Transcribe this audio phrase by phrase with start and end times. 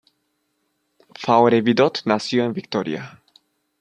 [1.15, 3.21] Faure-Vidot nació en Victoria.